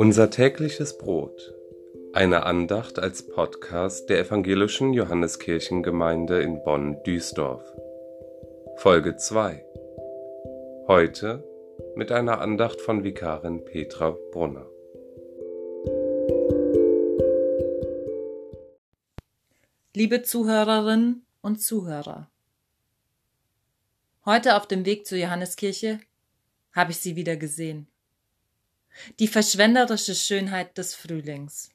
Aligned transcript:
Unser 0.00 0.30
tägliches 0.30 0.96
Brot. 0.96 1.52
Eine 2.14 2.46
Andacht 2.46 2.98
als 2.98 3.28
Podcast 3.28 4.08
der 4.08 4.20
Evangelischen 4.20 4.94
Johanneskirchengemeinde 4.94 6.40
in 6.40 6.62
Bonn-Duisdorf. 6.62 7.62
Folge 8.76 9.18
2. 9.18 9.62
Heute 10.86 11.44
mit 11.96 12.12
einer 12.12 12.40
Andacht 12.40 12.80
von 12.80 13.04
Vikarin 13.04 13.62
Petra 13.66 14.16
Brunner. 14.32 14.64
Liebe 19.94 20.22
Zuhörerinnen 20.22 21.26
und 21.42 21.60
Zuhörer, 21.60 22.30
heute 24.24 24.56
auf 24.56 24.66
dem 24.66 24.86
Weg 24.86 25.06
zur 25.06 25.18
Johanneskirche 25.18 26.00
habe 26.72 26.92
ich 26.92 26.96
sie 26.96 27.16
wieder 27.16 27.36
gesehen. 27.36 27.86
Die 29.18 29.28
verschwenderische 29.28 30.14
Schönheit 30.14 30.76
des 30.76 30.94
Frühlings. 30.94 31.70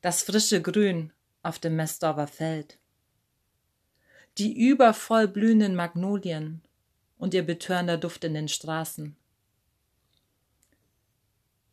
Das 0.00 0.22
frische 0.22 0.62
Grün 0.62 1.12
auf 1.42 1.58
dem 1.58 1.76
Messdorfer 1.76 2.26
Feld. 2.26 2.78
Die 4.38 4.58
übervoll 4.58 5.28
blühenden 5.28 5.74
Magnolien 5.74 6.62
und 7.18 7.34
ihr 7.34 7.44
betörender 7.44 7.98
Duft 7.98 8.24
in 8.24 8.34
den 8.34 8.48
Straßen. 8.48 9.16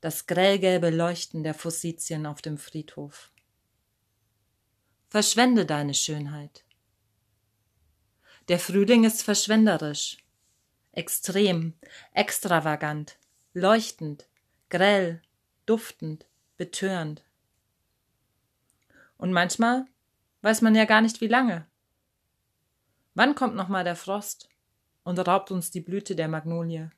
Das 0.02 0.28
grellgelbe 0.28 0.90
Leuchten 0.90 1.44
der 1.44 1.54
Fossizien 1.54 2.26
auf 2.26 2.42
dem 2.42 2.58
Friedhof. 2.58 3.32
Verschwende 5.10 5.66
deine 5.66 5.94
Schönheit. 5.94 6.64
Der 8.48 8.60
Frühling 8.60 9.04
ist 9.04 9.24
verschwenderisch, 9.24 10.18
extrem, 10.92 11.74
extravagant, 12.14 13.18
leuchtend, 13.60 14.28
grell, 14.70 15.22
duftend, 15.66 16.26
betörend. 16.58 17.24
Und 19.18 19.32
manchmal 19.34 19.86
weiß 20.42 20.62
man 20.62 20.76
ja 20.76 20.86
gar 20.86 21.02
nicht 21.02 21.22
wie 21.22 21.28
lange. 21.28 21.68
Wann 23.14 23.36
kommt 23.36 23.56
noch 23.56 23.68
mal 23.68 23.84
der 23.84 23.96
Frost 23.96 24.50
und 25.04 25.20
raubt 25.20 25.52
uns 25.52 25.72
die 25.72 25.82
Blüte 25.82 26.16
der 26.16 26.28
Magnolie? 26.28 26.90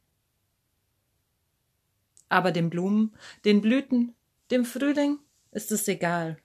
Aber 2.30 2.52
den 2.52 2.70
Blumen, 2.70 3.16
den 3.44 3.62
Blüten, 3.62 4.16
dem 4.52 4.64
Frühling 4.64 5.20
ist 5.52 5.72
es 5.72 5.88
egal. 5.88 6.38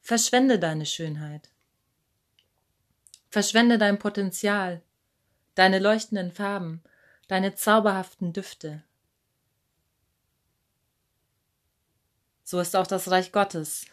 Verschwende 0.00 0.58
deine 0.58 0.86
Schönheit. 0.86 1.50
Verschwende 3.28 3.76
dein 3.76 3.98
Potenzial, 3.98 4.82
deine 5.54 5.78
leuchtenden 5.78 6.32
Farben, 6.32 6.82
deine 7.26 7.54
zauberhaften 7.54 8.32
Düfte. 8.32 8.82
So 12.42 12.60
ist 12.60 12.76
auch 12.76 12.86
das 12.86 13.10
Reich 13.10 13.32
Gottes. 13.32 13.86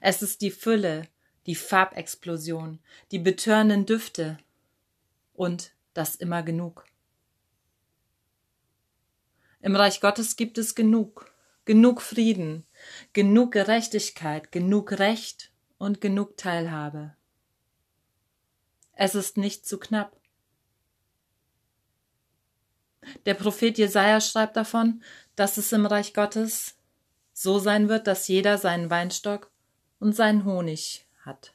Es 0.00 0.22
ist 0.22 0.40
die 0.40 0.50
Fülle, 0.50 1.06
die 1.46 1.54
Farbexplosion, 1.54 2.80
die 3.10 3.18
betörenden 3.18 3.86
Düfte 3.86 4.38
und 5.34 5.72
das 5.94 6.14
immer 6.14 6.42
genug. 6.42 6.84
Im 9.60 9.76
Reich 9.76 10.00
Gottes 10.00 10.36
gibt 10.36 10.56
es 10.58 10.74
genug, 10.74 11.32
genug 11.64 12.00
Frieden, 12.00 12.64
genug 13.12 13.52
Gerechtigkeit, 13.52 14.52
genug 14.52 14.92
Recht 14.92 15.52
und 15.78 16.00
genug 16.00 16.36
Teilhabe. 16.36 17.14
Es 18.92 19.14
ist 19.14 19.36
nicht 19.36 19.66
zu 19.66 19.78
knapp. 19.78 20.17
Der 23.26 23.34
Prophet 23.34 23.78
Jesaja 23.78 24.20
schreibt 24.20 24.56
davon, 24.56 25.02
dass 25.36 25.56
es 25.56 25.72
im 25.72 25.86
Reich 25.86 26.14
Gottes 26.14 26.76
so 27.32 27.58
sein 27.58 27.88
wird, 27.88 28.06
dass 28.06 28.28
jeder 28.28 28.58
seinen 28.58 28.90
Weinstock 28.90 29.50
und 30.00 30.14
seinen 30.14 30.44
Honig 30.44 31.06
hat. 31.24 31.52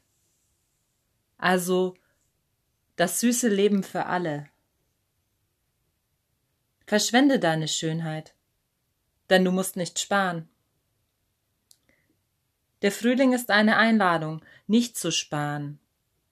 Also 1.37 1.95
das 2.95 3.19
süße 3.19 3.49
Leben 3.49 3.83
für 3.83 4.05
alle. 4.05 4.47
Verschwende 6.85 7.39
deine 7.39 7.67
Schönheit, 7.67 8.33
denn 9.29 9.43
du 9.43 9.51
musst 9.51 9.75
nicht 9.75 9.99
sparen. 9.99 10.47
Der 12.81 12.91
Frühling 12.91 13.33
ist 13.33 13.49
eine 13.49 13.77
Einladung, 13.77 14.43
nicht 14.67 14.97
zu 14.97 15.11
sparen, 15.11 15.79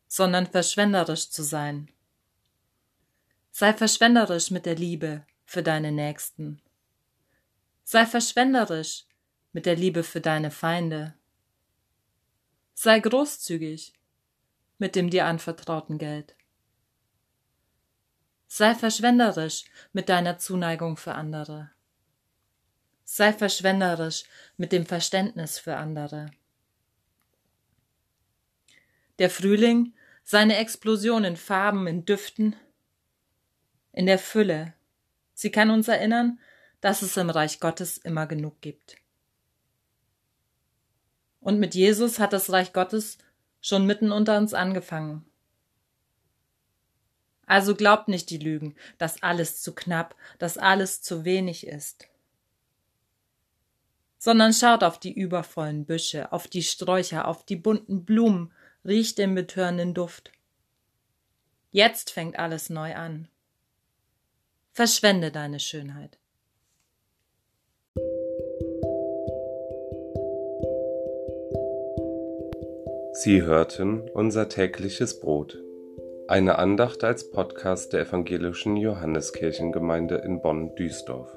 sondern 0.07 0.47
verschwenderisch 0.47 1.29
zu 1.29 1.43
sein. 1.43 1.89
Sei 3.51 3.73
verschwenderisch 3.73 4.49
mit 4.49 4.65
der 4.65 4.75
Liebe 4.75 5.25
für 5.45 5.61
deine 5.61 5.91
Nächsten. 5.91 6.61
Sei 7.83 8.05
verschwenderisch 8.05 9.05
mit 9.51 9.65
der 9.65 9.75
Liebe 9.75 10.03
für 10.03 10.21
deine 10.21 10.51
Feinde. 10.51 11.13
Sei 12.73 12.99
großzügig 12.99 13.93
mit 14.77 14.95
dem 14.95 15.09
dir 15.09 15.25
anvertrauten 15.25 15.97
Geld. 15.97 16.35
Sei 18.47 18.73
verschwenderisch 18.73 19.65
mit 19.91 20.09
deiner 20.09 20.37
Zuneigung 20.37 20.95
für 20.95 21.13
andere. 21.13 21.71
Sei 23.03 23.33
verschwenderisch 23.33 24.23
mit 24.55 24.71
dem 24.71 24.85
Verständnis 24.85 25.59
für 25.59 25.75
andere. 25.75 26.31
Der 29.19 29.29
Frühling, 29.29 29.93
seine 30.23 30.55
Explosion 30.57 31.25
in 31.25 31.35
Farben, 31.35 31.87
in 31.87 32.05
Düften, 32.05 32.55
in 33.93 34.05
der 34.05 34.19
Fülle. 34.19 34.73
Sie 35.33 35.51
kann 35.51 35.71
uns 35.71 35.87
erinnern, 35.87 36.39
dass 36.81 37.01
es 37.01 37.17
im 37.17 37.29
Reich 37.29 37.59
Gottes 37.59 37.97
immer 37.97 38.27
genug 38.27 38.61
gibt. 38.61 38.97
Und 41.39 41.59
mit 41.59 41.75
Jesus 41.75 42.19
hat 42.19 42.33
das 42.33 42.51
Reich 42.51 42.73
Gottes 42.73 43.17
schon 43.61 43.85
mitten 43.85 44.11
unter 44.11 44.37
uns 44.37 44.53
angefangen. 44.53 45.25
Also 47.45 47.75
glaubt 47.75 48.07
nicht 48.07 48.29
die 48.29 48.37
Lügen, 48.37 48.75
dass 48.97 49.23
alles 49.23 49.61
zu 49.61 49.73
knapp, 49.73 50.15
dass 50.39 50.57
alles 50.57 51.01
zu 51.01 51.25
wenig 51.25 51.67
ist. 51.67 52.07
Sondern 54.17 54.53
schaut 54.53 54.83
auf 54.83 54.99
die 54.99 55.13
übervollen 55.13 55.85
Büsche, 55.85 56.31
auf 56.31 56.47
die 56.47 56.63
Sträucher, 56.63 57.27
auf 57.27 57.43
die 57.43 57.55
bunten 57.55 58.05
Blumen, 58.05 58.53
riecht 58.85 59.17
den 59.17 59.35
betörenden 59.35 59.93
Duft. 59.93 60.31
Jetzt 61.71 62.11
fängt 62.11 62.37
alles 62.37 62.69
neu 62.69 62.95
an. 62.95 63.27
Verschwende 64.81 65.29
deine 65.29 65.59
Schönheit. 65.59 66.17
Sie 73.13 73.43
hörten 73.43 74.09
unser 74.09 74.49
tägliches 74.49 75.19
Brot. 75.19 75.59
Eine 76.27 76.57
Andacht 76.57 77.03
als 77.03 77.29
Podcast 77.29 77.93
der 77.93 78.07
Evangelischen 78.07 78.75
Johanneskirchengemeinde 78.75 80.15
in 80.15 80.41
Bonn-Duisdorf. 80.41 81.29